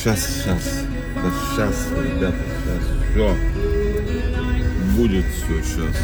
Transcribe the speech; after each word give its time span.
сейчас, 0.00 0.20
сейчас. 0.20 0.84
Да 1.14 1.30
сейчас, 1.50 1.74
ребята, 1.92 2.36
сейчас. 2.64 2.82
Все. 3.12 3.36
Будет 4.96 5.24
все 5.26 5.62
сейчас. 5.62 5.96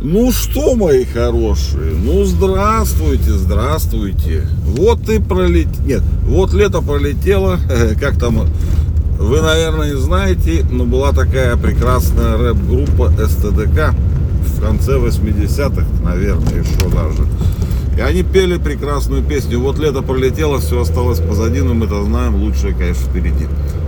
Ну 0.00 0.30
что, 0.30 0.74
мои 0.76 1.04
хорошие, 1.04 1.92
ну 1.92 2.24
здравствуйте, 2.24 3.32
здравствуйте. 3.32 4.46
Вот 4.64 5.08
и 5.08 5.18
пролет... 5.18 5.66
Нет, 5.84 6.02
вот 6.22 6.52
лето 6.52 6.80
пролетело, 6.80 7.58
как 8.00 8.18
там, 8.18 8.46
вы, 9.18 9.42
наверное, 9.42 9.92
не 9.92 9.98
знаете, 9.98 10.64
но 10.70 10.84
была 10.84 11.12
такая 11.12 11.56
прекрасная 11.56 12.36
рэп-группа 12.38 13.10
СТДК 13.26 13.94
в 14.46 14.60
конце 14.60 14.92
80-х, 14.92 15.84
наверное, 16.04 16.62
еще 16.62 16.88
даже. 16.88 17.26
И 17.96 18.00
они 18.00 18.22
пели 18.22 18.58
прекрасную 18.58 19.22
песню. 19.22 19.58
Вот 19.58 19.78
лето 19.78 20.02
пролетело, 20.02 20.58
все 20.58 20.82
осталось 20.82 21.18
позади, 21.18 21.62
но 21.62 21.72
мы 21.72 21.86
это 21.86 22.02
знаем, 22.04 22.34
лучшее, 22.36 22.74
конечно, 22.74 23.06
впереди. 23.06 23.46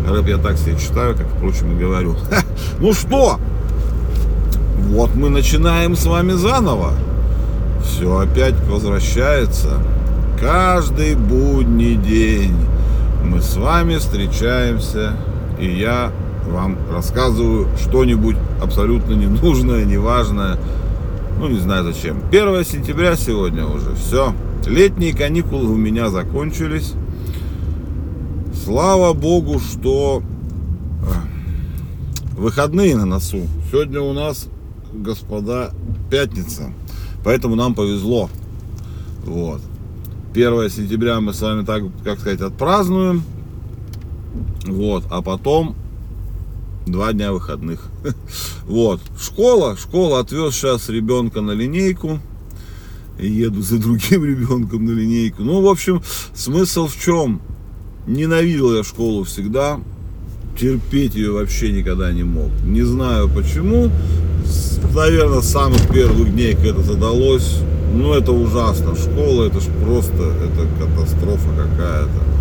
Рэп 0.08 0.26
я 0.28 0.38
так 0.38 0.56
себе 0.56 0.78
читаю, 0.78 1.14
как, 1.14 1.26
впрочем, 1.28 1.76
и 1.76 1.80
говорю. 1.80 2.14
Ха, 2.30 2.42
ну 2.78 2.94
что, 2.94 3.38
вот 4.88 5.14
мы 5.14 5.28
начинаем 5.28 5.94
с 5.94 6.06
вами 6.06 6.32
заново. 6.32 6.94
Все 7.84 8.18
опять 8.18 8.54
возвращается. 8.68 9.82
Каждый 10.40 11.14
будний 11.14 11.96
день 11.96 12.56
мы 13.24 13.42
с 13.42 13.56
вами 13.56 13.96
встречаемся, 13.96 15.16
и 15.58 15.68
я 15.68 16.12
вам 16.50 16.78
рассказываю 16.90 17.68
что-нибудь 17.78 18.36
абсолютно 18.62 19.12
ненужное, 19.12 19.84
неважное, 19.84 20.56
ну 21.38 21.48
не 21.48 21.58
знаю 21.58 21.84
зачем. 21.84 22.18
1 22.30 22.64
сентября 22.64 23.16
сегодня 23.16 23.66
уже, 23.66 23.94
все. 23.94 24.34
Летние 24.66 25.14
каникулы 25.14 25.70
у 25.70 25.76
меня 25.76 26.10
закончились. 26.10 26.94
Слава 28.64 29.12
богу, 29.14 29.60
что 29.60 30.22
э, 31.02 32.36
выходные 32.36 32.96
на 32.96 33.06
носу. 33.06 33.42
Сегодня 33.70 34.00
у 34.00 34.12
нас, 34.12 34.48
господа, 34.92 35.70
пятница. 36.10 36.72
Поэтому 37.24 37.54
нам 37.54 37.74
повезло. 37.74 38.28
Вот. 39.24 39.62
1 40.32 40.70
сентября 40.70 41.20
мы 41.20 41.32
с 41.32 41.40
вами 41.40 41.64
так, 41.64 41.84
как 42.04 42.18
сказать, 42.18 42.40
отпразднуем. 42.40 43.22
Вот. 44.66 45.04
А 45.10 45.22
потом 45.22 45.76
два 46.88 47.12
дня 47.12 47.32
выходных. 47.32 47.84
Вот. 48.66 49.00
Школа. 49.20 49.76
Школа 49.76 50.20
отвез 50.20 50.54
сейчас 50.54 50.88
ребенка 50.88 51.40
на 51.40 51.52
линейку. 51.52 52.20
Еду 53.18 53.62
за 53.62 53.78
другим 53.78 54.24
ребенком 54.26 54.84
на 54.84 54.90
линейку. 54.90 55.42
Ну, 55.42 55.62
в 55.62 55.68
общем, 55.68 56.02
смысл 56.34 56.86
в 56.86 56.96
чем? 56.96 57.40
Ненавидел 58.06 58.76
я 58.76 58.84
школу 58.84 59.24
всегда. 59.24 59.80
Терпеть 60.58 61.14
ее 61.14 61.32
вообще 61.32 61.72
никогда 61.72 62.12
не 62.12 62.24
мог. 62.24 62.50
Не 62.64 62.82
знаю 62.82 63.28
почему. 63.28 63.90
Наверное, 64.94 65.40
с 65.40 65.50
самых 65.50 65.88
первых 65.92 66.32
дней, 66.32 66.54
как 66.54 66.64
это 66.64 66.82
задалось. 66.82 67.58
Ну, 67.92 68.12
это 68.12 68.32
ужасно. 68.32 68.94
Школа, 68.96 69.44
это 69.44 69.60
ж 69.60 69.64
просто, 69.84 70.34
это 70.44 70.66
катастрофа 70.78 71.48
какая-то. 71.56 72.37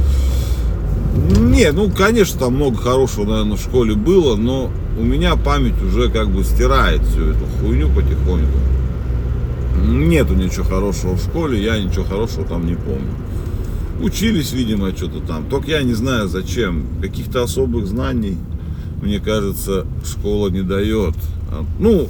Не, 1.18 1.72
ну, 1.72 1.90
конечно, 1.90 2.40
там 2.40 2.56
много 2.56 2.78
хорошего, 2.78 3.26
наверное, 3.26 3.58
в 3.58 3.62
школе 3.62 3.96
было, 3.96 4.36
но 4.36 4.70
у 5.00 5.04
меня 5.04 5.36
память 5.36 5.82
уже 5.82 6.10
как 6.10 6.30
бы 6.30 6.44
стирает 6.44 7.02
всю 7.04 7.32
эту 7.32 7.46
хуйню 7.60 7.90
потихоньку. 7.90 8.58
Нету 9.88 10.36
ничего 10.36 10.66
хорошего 10.66 11.14
в 11.14 11.22
школе, 11.22 11.64
я 11.64 11.80
ничего 11.80 12.04
хорошего 12.04 12.46
там 12.46 12.66
не 12.66 12.76
помню. 12.76 13.14
Учились, 14.02 14.54
видимо, 14.54 14.96
что-то 14.96 15.20
там. 15.22 15.46
Только 15.50 15.72
я 15.72 15.82
не 15.82 15.94
знаю 15.94 16.28
зачем. 16.28 16.86
Каких-то 17.02 17.44
особых 17.44 17.88
знаний, 17.88 18.38
мне 19.02 19.20
кажется, 19.20 19.88
школа 20.06 20.50
не 20.50 20.62
дает. 20.62 21.16
А, 21.52 21.66
ну, 21.80 22.08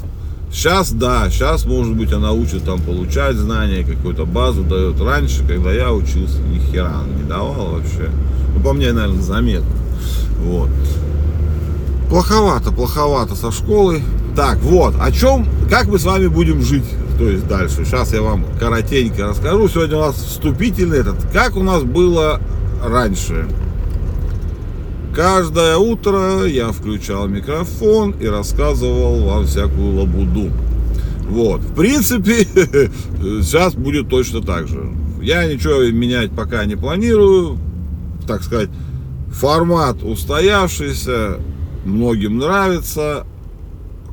сейчас 0.51 0.91
да, 0.91 1.29
сейчас, 1.29 1.65
может 1.65 1.95
быть, 1.95 2.11
она 2.13 2.31
учит 2.31 2.63
там 2.63 2.81
получать 2.81 3.35
знания, 3.35 3.83
какую-то 3.83 4.25
базу 4.25 4.63
дает. 4.63 4.99
Раньше, 4.99 5.45
когда 5.47 5.71
я 5.71 5.93
учился, 5.93 6.39
ни 6.41 6.59
хера 6.59 7.03
не 7.17 7.23
давал 7.23 7.73
вообще. 7.73 8.09
Ну, 8.55 8.61
по 8.61 8.73
мне, 8.73 8.91
наверное, 8.91 9.21
заметно. 9.21 9.69
Вот. 10.41 10.69
Плоховато, 12.09 12.71
плоховато 12.71 13.35
со 13.35 13.51
школой. 13.51 14.03
Так, 14.35 14.59
вот, 14.59 14.95
о 14.99 15.11
чем, 15.11 15.47
как 15.69 15.87
мы 15.87 15.99
с 15.99 16.05
вами 16.05 16.27
будем 16.27 16.61
жить, 16.61 16.85
то 17.17 17.27
есть 17.27 17.47
дальше. 17.47 17.83
Сейчас 17.83 18.13
я 18.13 18.21
вам 18.21 18.45
коротенько 18.59 19.27
расскажу. 19.27 19.67
Сегодня 19.67 19.97
у 19.97 20.01
нас 20.01 20.15
вступительный 20.15 20.99
этот, 20.99 21.15
как 21.33 21.57
у 21.57 21.63
нас 21.63 21.83
было 21.83 22.39
раньше. 22.83 23.47
Каждое 25.17 25.77
утро 25.77 26.45
я 26.45 26.71
включал 26.71 27.27
микрофон 27.27 28.11
и 28.19 28.27
рассказывал 28.27 29.25
вам 29.25 29.47
всякую 29.47 29.95
лабуду. 29.95 30.51
Вот, 31.27 31.61
в 31.61 31.73
принципе, 31.73 32.45
сейчас 33.41 33.73
будет 33.73 34.09
точно 34.09 34.43
так 34.43 34.67
же. 34.67 34.91
Я 35.19 35.51
ничего 35.51 35.81
менять 35.91 36.29
пока 36.29 36.65
не 36.65 36.75
планирую. 36.75 37.57
Так 38.27 38.43
сказать, 38.43 38.69
формат 39.31 40.03
устоявшийся, 40.03 41.39
многим 41.83 42.37
нравится. 42.37 43.25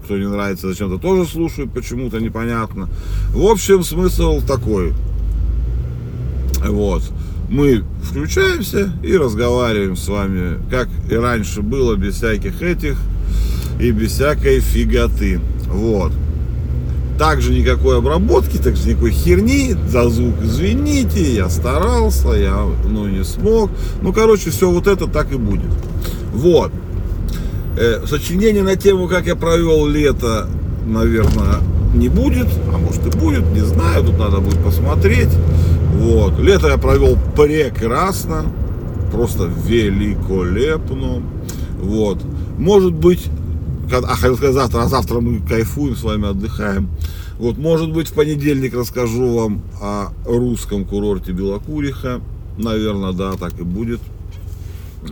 Кто 0.07 0.17
не 0.17 0.27
нравится, 0.27 0.69
зачем-то 0.69 0.97
тоже 0.97 1.29
слушают, 1.29 1.71
почему-то 1.71 2.19
непонятно. 2.19 2.89
В 3.35 3.45
общем, 3.45 3.85
смысл 3.85 4.41
такой. 4.41 4.95
Вот. 6.67 7.03
Мы 7.49 7.84
включаемся 8.03 8.91
и 9.03 9.16
разговариваем 9.16 9.97
с 9.97 10.09
вами, 10.09 10.59
как 10.71 10.88
и 11.10 11.15
раньше 11.15 11.62
было, 11.62 11.94
без 11.94 12.16
всяких 12.16 12.62
этих 12.62 12.97
и 13.78 13.91
без 13.91 14.12
всякой 14.12 14.60
фиготы. 14.60 15.41
Вот. 15.69 16.12
Также 17.19 17.53
никакой 17.53 17.99
обработки, 17.99 18.56
также 18.56 18.88
никакой 18.88 19.12
херни, 19.12 19.77
за 19.88 20.09
звук 20.09 20.34
извините, 20.43 21.34
я 21.34 21.49
старался, 21.49 22.31
я 22.31 22.66
ну, 22.88 23.06
не 23.06 23.25
смог. 23.25 23.71
Ну, 24.03 24.12
короче, 24.12 24.50
все 24.50 24.71
вот 24.71 24.87
это 24.87 25.06
так 25.06 25.32
и 25.32 25.37
будет. 25.37 25.71
Вот. 26.32 26.72
Э, 27.76 28.05
сочинение 28.06 28.62
на 28.62 28.76
тему, 28.76 29.06
как 29.06 29.26
я 29.26 29.37
провел 29.37 29.87
лето, 29.87 30.49
наверное, 30.87 31.61
не 31.94 32.09
будет, 32.09 32.49
а 32.72 32.78
может 32.78 33.06
и 33.06 33.16
будет, 33.16 33.44
не 33.53 33.61
знаю, 33.61 34.05
тут 34.05 34.19
надо 34.19 34.38
будет 34.38 34.59
посмотреть. 34.59 35.31
Вот. 35.94 36.38
Лето 36.38 36.69
я 36.69 36.78
провел 36.78 37.16
прекрасно, 37.37 38.47
просто 39.12 39.44
великолепно. 39.44 41.22
Вот. 41.81 42.21
Может 42.59 42.94
быть, 42.94 43.27
а 43.93 44.15
хотел 44.15 44.37
сказать 44.37 44.55
завтра, 44.55 44.82
а 44.82 44.88
завтра 44.88 45.21
мы 45.21 45.41
кайфуем, 45.41 45.97
с 45.97 46.03
вами 46.03 46.28
отдыхаем. 46.28 46.88
Вот, 47.38 47.59
может 47.59 47.93
быть, 47.93 48.09
в 48.09 48.12
понедельник 48.12 48.75
расскажу 48.75 49.34
вам 49.34 49.62
о 49.81 50.09
русском 50.25 50.84
курорте 50.84 51.32
Белокуриха. 51.32 52.21
Наверное, 52.59 53.12
да, 53.12 53.32
так 53.32 53.59
и 53.59 53.65
будет. 53.65 54.00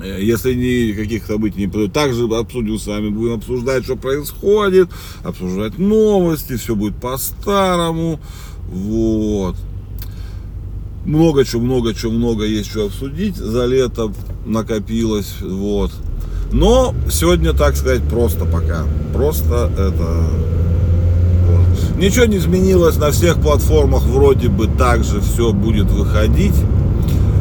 Э, 0.01 0.23
если 0.23 0.55
не 0.55 0.93
каких 0.93 1.27
событий 1.27 1.61
не 1.61 1.67
произойдет, 1.67 1.95
также 1.95 2.25
обсудим 2.25 2.79
с 2.79 2.87
вами, 2.87 3.09
будем 3.09 3.35
обсуждать, 3.35 3.85
что 3.85 3.97
происходит, 3.97 4.89
обсуждать 5.25 5.79
новости, 5.79 6.57
все 6.57 6.77
будет 6.77 6.97
по-старому. 6.97 8.21
Вот. 8.69 9.57
Много 11.05 11.45
чего, 11.45 11.63
много 11.63 11.95
чего, 11.95 12.13
много 12.13 12.45
есть 12.45 12.71
что 12.71 12.87
обсудить. 12.87 13.37
За 13.37 13.67
лето 13.67 14.13
накопилось. 14.47 15.35
Вот. 15.41 15.91
Но 16.53 16.95
сегодня, 17.11 17.53
так 17.53 17.77
сказать, 17.77 18.03
просто 18.03 18.45
пока. 18.45 18.85
Просто 19.13 19.71
это... 19.77 20.25
Вот. 21.49 21.99
Ничего 21.99 22.27
не 22.27 22.37
изменилось 22.37 22.97
на 22.97 23.11
всех 23.11 23.41
платформах. 23.41 24.03
Вроде 24.05 24.49
бы 24.49 24.67
также 24.67 25.21
все 25.21 25.53
будет 25.53 25.91
выходить. 25.91 26.55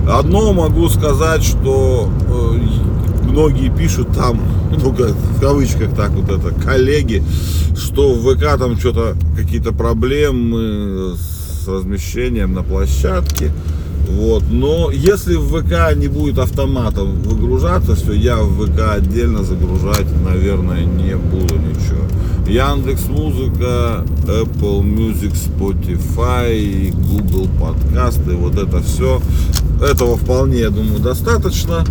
Одно 0.09 0.51
могу 0.53 0.89
сказать, 0.89 1.43
что 1.43 2.09
э, 2.27 3.27
многие 3.29 3.69
пишут 3.69 4.09
там, 4.15 4.41
ну 4.71 4.89
в 4.89 5.39
кавычках 5.39 5.95
так 5.95 6.11
вот 6.11 6.29
это, 6.29 6.53
коллеги, 6.59 7.23
что 7.77 8.13
в 8.13 8.35
ВК 8.35 8.57
там 8.57 8.77
что-то 8.77 9.15
какие-то 9.37 9.71
проблемы 9.71 11.15
с 11.15 11.30
размещением 11.67 12.53
на 12.53 12.63
площадке. 12.63 13.51
Вот. 14.09 14.43
Но 14.49 14.91
если 14.91 15.35
в 15.35 15.47
ВК 15.49 15.95
не 15.95 16.07
будет 16.07 16.37
автоматом 16.37 17.21
выгружаться, 17.21 17.95
все, 17.95 18.13
я 18.13 18.37
в 18.37 18.65
ВК 18.65 18.93
отдельно 18.95 19.43
загружать, 19.43 20.07
наверное, 20.23 20.83
не 20.83 21.15
буду 21.15 21.55
ничего. 21.55 22.01
Яндекс 22.47 23.05
Музыка, 23.05 24.05
Apple 24.25 24.81
Music, 24.83 25.33
Spotify, 25.33 26.91
Google 26.91 27.47
подкасты, 27.59 28.35
вот 28.35 28.57
это 28.57 28.81
все. 28.81 29.21
Этого 29.81 30.17
вполне, 30.17 30.59
я 30.59 30.69
думаю, 30.69 30.99
достаточно. 30.99 31.85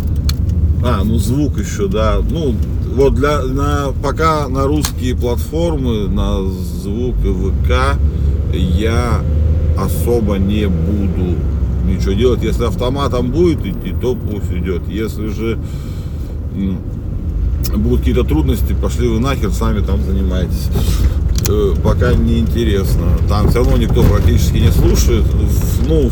А, 0.83 1.03
ну 1.03 1.17
звук 1.17 1.57
еще, 1.59 1.87
да. 1.87 2.19
Ну, 2.29 2.55
вот 2.95 3.15
для, 3.15 3.43
на, 3.43 3.91
пока 4.03 4.47
на 4.47 4.65
русские 4.65 5.15
платформы, 5.15 6.07
на 6.07 6.43
звук 6.43 7.15
и 7.23 7.31
ВК 7.31 7.97
я 8.53 9.21
особо 9.83 10.35
не 10.37 10.67
буду 10.67 11.37
ничего 11.85 12.13
делать. 12.13 12.43
Если 12.43 12.65
автоматом 12.65 13.31
будет 13.31 13.65
идти, 13.65 13.93
то 13.99 14.15
пусть 14.15 14.51
идет. 14.51 14.87
Если 14.87 15.27
же 15.27 15.59
будут 17.75 17.99
какие-то 17.99 18.23
трудности, 18.23 18.73
пошли 18.73 19.07
вы 19.07 19.19
нахер, 19.19 19.51
сами 19.51 19.79
там 19.79 20.01
занимайтесь. 20.03 20.69
Э, 21.47 21.73
Пока 21.83 22.13
не 22.13 22.39
интересно. 22.39 23.07
Там 23.27 23.49
все 23.49 23.59
равно 23.59 23.77
никто 23.77 24.03
практически 24.03 24.57
не 24.57 24.71
слушает. 24.71 25.25
Ну, 25.87 26.09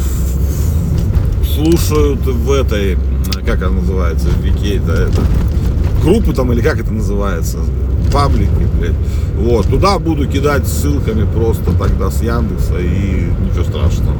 слушают 1.55 2.25
в 2.25 2.51
этой, 2.51 2.97
как 3.45 3.61
она 3.63 3.81
называется, 3.81 4.27
в 4.27 4.41
Вике, 4.41 4.77
это, 4.77 4.93
это 4.93 5.21
группы 6.01 6.33
там 6.33 6.51
или 6.53 6.61
как 6.61 6.79
это 6.79 6.91
называется, 6.91 7.59
паблики, 8.11 8.67
блядь. 8.79 8.95
Вот, 9.35 9.67
туда 9.67 9.99
буду 9.99 10.27
кидать 10.27 10.67
ссылками 10.67 11.25
просто 11.33 11.71
тогда 11.77 12.11
с 12.11 12.21
Яндекса 12.21 12.77
и 12.79 13.31
ничего 13.41 13.63
страшного. 13.63 14.17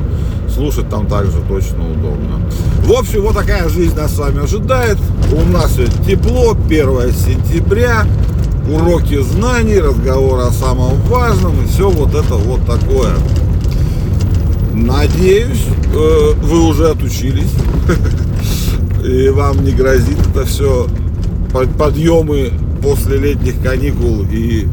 Слушать 0.53 0.89
там 0.89 1.07
также 1.07 1.39
точно 1.47 1.91
удобно. 1.91 2.39
В 2.83 2.91
общем, 2.91 3.21
вот 3.21 3.35
такая 3.35 3.69
жизнь 3.69 3.95
нас 3.95 4.15
с 4.15 4.17
вами 4.17 4.43
ожидает. 4.43 4.97
У 5.31 5.51
нас 5.51 5.75
сегодня 5.75 6.05
тепло, 6.05 6.51
1 6.51 7.11
сентября, 7.11 8.05
уроки 8.71 9.21
знаний, 9.21 9.79
разговор 9.79 10.39
о 10.39 10.51
самом 10.51 10.99
важном 11.03 11.53
и 11.63 11.67
все 11.67 11.89
вот 11.89 12.15
это 12.15 12.35
вот 12.35 12.65
такое. 12.65 13.13
Надеюсь, 14.73 15.65
э, 15.93 16.33
вы 16.41 16.67
уже 16.67 16.89
отучились. 16.89 17.51
И 19.03 19.29
вам 19.29 19.63
не 19.63 19.71
грозит 19.71 20.19
это 20.27 20.45
все 20.45 20.87
подъемы 21.77 22.51
после 22.81 23.17
летних 23.17 23.61
каникул 23.61 24.25
и 24.31 24.67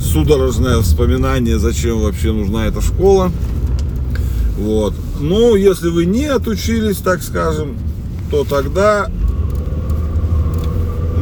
судорожное 0.00 0.80
вспоминание, 0.80 1.58
зачем 1.58 2.00
вообще 2.00 2.32
нужна 2.32 2.66
эта 2.66 2.80
школа. 2.80 3.30
Вот. 4.58 4.94
Ну, 5.20 5.54
если 5.54 5.88
вы 5.88 6.06
не 6.06 6.26
отучились, 6.26 6.98
так 6.98 7.22
скажем, 7.22 7.76
то 8.30 8.44
тогда 8.44 9.10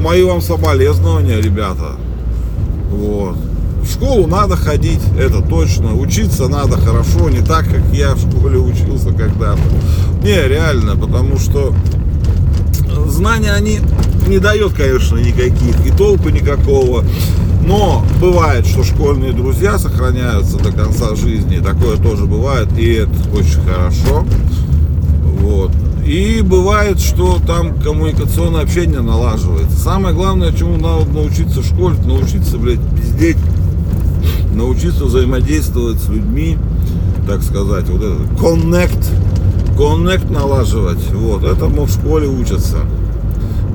мои 0.01 0.23
вам 0.23 0.41
соболезнования, 0.41 1.41
ребята. 1.41 1.97
Вот. 2.91 3.37
В 3.83 3.93
школу 3.93 4.27
надо 4.27 4.57
ходить, 4.57 5.01
это 5.19 5.43
точно. 5.43 5.95
Учиться 5.95 6.49
надо 6.49 6.77
хорошо, 6.79 7.29
не 7.29 7.41
так, 7.41 7.65
как 7.67 7.83
я 7.93 8.15
в 8.15 8.21
школе 8.21 8.59
учился 8.59 9.13
когда-то. 9.13 9.61
Не, 10.23 10.49
реально, 10.49 10.97
потому 10.97 11.39
что 11.39 11.75
знания 13.07 13.53
они 13.53 13.81
не 14.29 14.39
дают, 14.39 14.75
конечно, 14.75 15.17
никаких, 15.17 15.87
и 15.87 15.91
толку 15.91 16.29
никакого. 16.31 17.05
Но 17.67 18.05
бывает, 18.21 18.67
что 18.67 18.85
школьные 18.85 19.33
друзья 19.33 19.79
сохраняются 19.79 20.59
до 20.59 20.71
конца 20.71 21.15
жизни. 21.15 21.59
Такое 21.59 21.97
тоже 21.97 22.27
бывает, 22.27 22.69
и 22.79 22.93
это 22.93 23.13
очень 23.33 23.61
хорошо. 23.63 24.25
Вот. 25.41 25.71
И 26.07 26.43
бывает, 26.43 27.01
что 27.01 27.39
там 27.47 27.81
коммуникационное 27.81 28.63
общение 28.63 29.01
налаживается. 29.01 29.79
Самое 29.79 30.15
главное, 30.15 30.53
чему 30.53 30.77
надо 30.77 31.07
научиться 31.11 31.61
в 31.61 31.67
школе, 31.67 31.97
научиться, 32.05 32.59
блядь, 32.59 32.81
пиздеть, 32.95 33.39
научиться 34.55 35.07
взаимодействовать 35.07 36.01
с 36.01 36.09
людьми, 36.09 36.59
так 37.27 37.43
сказать, 37.43 37.89
вот 37.89 38.03
это, 38.03 38.23
connect, 38.39 39.09
connect 39.79 40.31
налаживать, 40.31 41.11
вот, 41.13 41.45
этому 41.45 41.85
в 41.85 41.91
школе 41.91 42.29
учатся. 42.29 42.81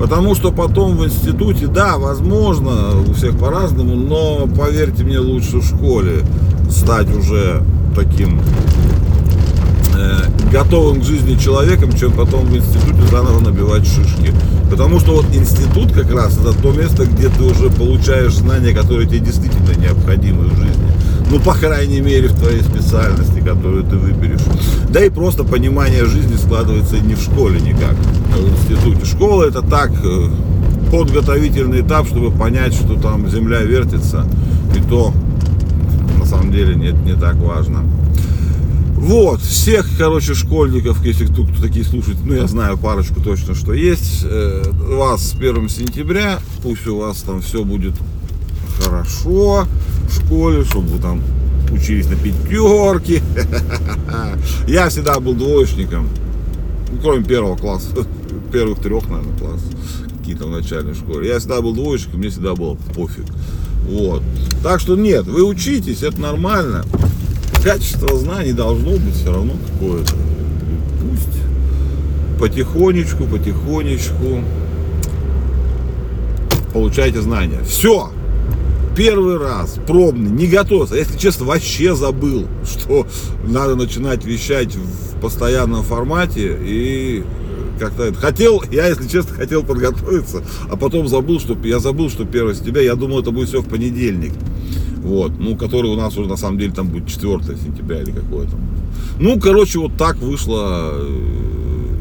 Потому 0.00 0.34
что 0.34 0.50
потом 0.50 0.96
в 0.96 1.04
институте, 1.04 1.66
да, 1.66 1.98
возможно, 1.98 2.98
у 3.06 3.12
всех 3.12 3.38
по-разному, 3.38 3.96
но 3.96 4.46
поверьте 4.46 5.04
мне, 5.04 5.18
лучше 5.18 5.58
в 5.58 5.66
школе 5.66 6.24
стать 6.70 7.14
уже 7.14 7.62
таким 7.94 8.40
э, 9.94 10.20
готовым 10.50 11.02
к 11.02 11.04
жизни 11.04 11.34
человеком, 11.34 11.92
чем 11.92 12.12
потом 12.12 12.46
в 12.46 12.56
институте 12.56 13.02
заново 13.10 13.40
набивать 13.40 13.86
шишки. 13.86 14.32
Потому 14.70 15.00
что 15.00 15.16
вот 15.16 15.26
институт 15.34 15.92
как 15.92 16.10
раз 16.10 16.38
это 16.38 16.54
то 16.54 16.72
место, 16.72 17.04
где 17.04 17.28
ты 17.28 17.42
уже 17.42 17.68
получаешь 17.68 18.32
знания, 18.32 18.72
которые 18.72 19.06
тебе 19.06 19.18
действительно 19.18 19.78
необходимы 19.78 20.44
в 20.44 20.56
жизни. 20.56 20.92
Ну, 21.30 21.38
по 21.38 21.54
крайней 21.54 22.00
мере, 22.00 22.26
в 22.28 22.36
твоей 22.36 22.60
специальности, 22.60 23.38
которую 23.38 23.84
ты 23.84 23.96
выберешь. 23.96 24.40
Да 24.88 25.04
и 25.04 25.10
просто 25.10 25.44
понимание 25.44 26.04
жизни 26.04 26.36
складывается 26.36 26.98
не 26.98 27.14
в 27.14 27.22
школе 27.22 27.60
никак, 27.60 27.94
а 28.34 28.38
в 28.38 28.48
институте. 28.50 29.06
Школа 29.06 29.44
это 29.44 29.62
так, 29.62 29.92
э, 30.02 30.28
подготовительный 30.90 31.82
этап, 31.82 32.08
чтобы 32.08 32.32
понять, 32.32 32.74
что 32.74 33.00
там 33.00 33.28
земля 33.30 33.60
вертится. 33.60 34.26
И 34.76 34.80
то, 34.88 35.12
на 36.18 36.24
самом 36.24 36.50
деле, 36.50 36.74
нет, 36.74 36.96
не 37.04 37.14
так 37.14 37.36
важно. 37.36 37.84
Вот, 38.96 39.40
всех, 39.40 39.88
короче, 39.96 40.34
школьников, 40.34 41.04
если 41.04 41.26
кто, 41.26 41.44
кто 41.44 41.62
такие 41.62 41.84
слушает, 41.84 42.18
ну, 42.24 42.34
я 42.34 42.48
знаю 42.48 42.76
парочку 42.76 43.20
точно, 43.20 43.54
что 43.54 43.72
есть, 43.72 44.24
э, 44.24 44.64
вас 44.96 45.30
с 45.30 45.34
1 45.34 45.68
сентября, 45.68 46.40
пусть 46.62 46.86
у 46.88 46.98
вас 46.98 47.22
там 47.22 47.40
все 47.40 47.64
будет 47.64 47.94
хорошо 48.80 49.66
в 50.08 50.14
школе, 50.14 50.64
чтобы 50.64 50.98
там 50.98 51.22
учились 51.72 52.08
на 52.08 52.16
пятерке. 52.16 53.22
Я 54.66 54.88
всегда 54.88 55.20
был 55.20 55.34
двоечником, 55.34 56.08
ну, 56.90 56.98
кроме 57.00 57.24
первого 57.24 57.56
класса, 57.56 57.88
первых 58.52 58.80
трех, 58.80 59.08
наверное, 59.08 59.38
классов, 59.38 59.72
какие-то 60.18 60.46
в 60.46 60.50
начальной 60.50 60.94
школе. 60.94 61.28
Я 61.28 61.38
всегда 61.38 61.60
был 61.60 61.74
двоечником, 61.74 62.20
мне 62.20 62.30
всегда 62.30 62.54
было 62.54 62.76
пофиг. 62.94 63.24
Вот. 63.88 64.22
Так 64.62 64.80
что 64.80 64.96
нет, 64.96 65.26
вы 65.26 65.42
учитесь, 65.44 66.02
это 66.02 66.20
нормально. 66.20 66.84
Качество 67.62 68.16
знаний 68.16 68.52
должно 68.52 68.92
быть 68.92 69.14
все 69.14 69.32
равно 69.32 69.54
какое-то. 69.72 70.14
Пусть 71.00 72.40
потихонечку, 72.40 73.24
потихонечку 73.24 74.42
получайте 76.72 77.20
знания. 77.20 77.60
Все. 77.66 78.10
Первый 78.96 79.38
раз, 79.38 79.78
пробный, 79.86 80.30
не 80.30 80.46
готовился. 80.46 80.96
Если 80.96 81.16
честно, 81.16 81.46
вообще 81.46 81.94
забыл, 81.94 82.46
что 82.64 83.06
надо 83.46 83.76
начинать 83.76 84.24
вещать 84.24 84.74
в 84.74 85.20
постоянном 85.20 85.84
формате. 85.84 86.58
И 86.62 87.22
как-то 87.78 88.04
это- 88.04 88.18
хотел, 88.18 88.62
я, 88.70 88.88
если 88.88 89.08
честно, 89.08 89.34
хотел 89.36 89.62
подготовиться, 89.62 90.42
а 90.70 90.76
потом 90.76 91.08
забыл, 91.08 91.40
что 91.40 91.56
я 91.64 91.78
забыл, 91.78 92.10
что 92.10 92.24
1 92.24 92.54
сентября, 92.54 92.82
я 92.82 92.94
думал, 92.94 93.20
это 93.20 93.30
будет 93.30 93.48
все 93.48 93.62
в 93.62 93.68
понедельник. 93.68 94.32
Вот, 95.02 95.32
ну, 95.38 95.56
который 95.56 95.90
у 95.90 95.96
нас 95.96 96.16
уже 96.18 96.28
на 96.28 96.36
самом 96.36 96.58
деле 96.58 96.72
там 96.72 96.88
будет 96.88 97.06
4 97.08 97.56
сентября 97.56 98.02
или 98.02 98.10
какое 98.10 98.46
там. 98.46 98.60
Ну, 99.18 99.40
короче, 99.40 99.78
вот 99.78 99.96
так 99.96 100.16
вышло, 100.18 100.90
э, 100.92 101.39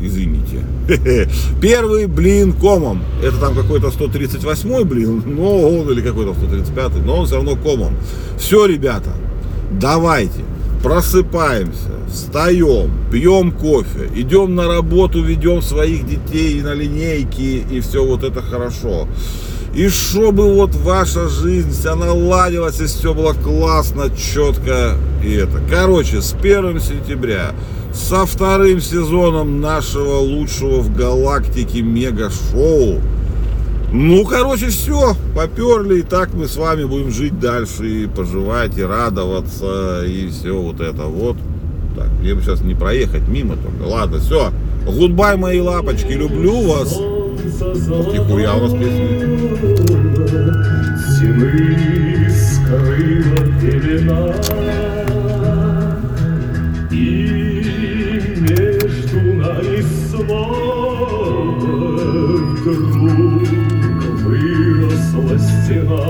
извините. 0.01 0.63
Первый 1.62 2.08
блин 2.08 2.53
комом. 2.53 3.03
Это 3.24 3.38
там 3.38 3.56
какой-то 3.56 3.91
138 3.91 4.84
блин, 4.84 5.24
но 5.25 5.70
он 5.70 5.89
или 5.91 6.01
какой-то 6.01 6.34
135, 6.34 7.06
но 7.06 7.20
он 7.20 7.25
все 7.25 7.36
равно 7.36 7.56
комом. 7.56 7.96
Все, 8.38 8.65
ребята, 8.65 9.12
давайте, 9.72 10.44
просыпаемся, 10.84 11.91
встаем, 12.12 12.91
пьем 13.12 13.51
кофе, 13.51 14.10
идем 14.15 14.56
на 14.56 14.68
работу, 14.68 15.22
ведем 15.22 15.62
своих 15.62 16.08
детей 16.08 16.62
на 16.62 16.74
линейки, 16.74 17.63
и 17.70 17.79
все 17.82 18.06
вот 18.06 18.24
это 18.24 18.41
хорошо. 18.41 19.08
И 19.75 19.88
чтобы 19.88 20.56
вот 20.56 20.74
ваша 20.75 21.29
жизнь 21.29 21.72
вся 21.72 21.96
наладилась, 21.96 22.79
и 22.82 22.86
все 22.86 23.13
было 23.13 23.34
классно, 23.34 24.10
четко 24.10 24.98
и 25.24 25.34
это. 25.34 25.62
Короче, 25.70 26.22
с 26.22 26.34
1 26.34 26.79
сентября, 26.79 27.53
со 28.00 28.25
вторым 28.25 28.82
сезоном 28.82 29.62
нашего 29.62 30.15
лучшего 30.15 30.79
в 30.79 30.96
галактике 30.96 31.82
мега-шоу, 31.82 33.00
ну, 33.91 34.24
короче, 34.24 34.68
все, 34.68 35.15
поперли, 35.36 36.00
и 36.00 36.01
так 36.03 36.34
мы 36.34 36.48
с 36.48 36.58
вами 36.58 36.86
будем 36.86 37.12
жить 37.12 37.39
дальше, 37.39 37.88
и 37.88 38.08
поживать, 38.08 38.77
и 38.77 38.84
радоваться, 38.84 40.03
и 40.06 40.29
все 40.29 40.60
вот 40.60 40.79
это 40.79 41.03
вот. 41.03 41.38
Так, 41.96 42.08
мне 42.22 42.36
бы 42.36 42.41
сейчас 42.41 42.62
не 42.62 42.75
проехать 42.75 43.27
мимо 43.27 43.56
только. 43.56 43.89
Ладно, 43.89 44.20
все. 44.20 44.51
Goodbye, 44.86 45.38
мои 45.38 45.60
лапочки, 45.60 46.13
люблю 46.13 46.62
вас. 46.62 46.98
Нихуя 46.98 48.56
у 48.56 48.62
нас 48.62 48.74
песня. 48.74 49.08
Стены 51.15 52.29
скрыла 52.29 53.46
пелена 53.60 54.88
to 65.70 66.09